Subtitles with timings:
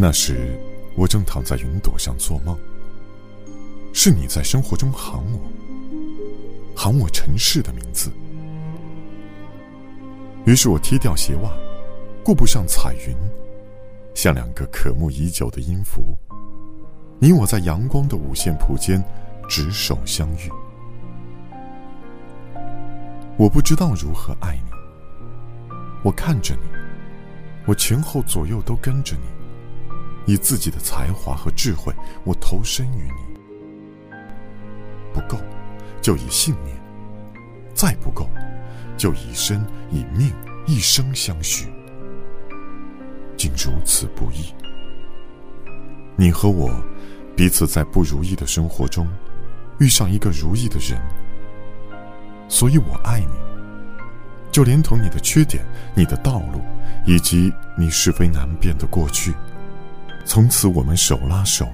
[0.00, 0.58] 那时，
[0.96, 2.58] 我正躺在云朵上做梦。
[3.92, 5.38] 是你在生活中喊我，
[6.74, 8.10] 喊我尘世的名字。
[10.46, 11.52] 于是我踢掉鞋袜，
[12.24, 13.14] 顾不上彩云，
[14.14, 16.16] 像两个渴慕已久的音符。
[17.18, 19.04] 你我在阳光的五线谱间，
[19.50, 20.50] 执手相遇。
[23.36, 26.62] 我不知道如何爱你，我看着你，
[27.66, 29.39] 我前后左右都跟着你，
[30.26, 31.92] 以自己的才华和智慧，
[32.24, 34.16] 我投身于你。
[35.12, 35.38] 不够，
[36.00, 36.76] 就以信念；
[37.74, 38.28] 再不够，
[38.96, 40.32] 就以身以命，
[40.66, 41.66] 一生相许。
[43.36, 44.54] 竟如此不易。
[46.16, 46.70] 你和我。
[47.36, 49.08] 彼此在不如意的生活中，
[49.78, 51.00] 遇上一个如意的人，
[52.50, 53.32] 所以我爱你。
[54.52, 56.60] 就连同你的缺点、你的道路，
[57.06, 59.32] 以及你是非难辨的过去，
[60.30, 61.68] 从此我们手拉手，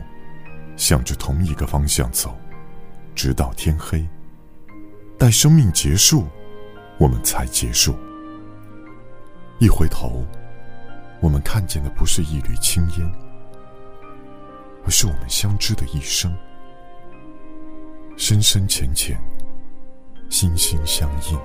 [0.78, 2.34] 向着同一个方向走，
[3.14, 4.02] 直到天黑。
[5.18, 6.24] 待生命结束，
[6.96, 7.94] 我们才结束。
[9.58, 10.24] 一回头，
[11.20, 13.12] 我们看见的不是一缕青烟。
[14.86, 16.34] 而是我们相知的一生，
[18.16, 19.20] 深深浅浅，
[20.30, 21.38] 心心相印。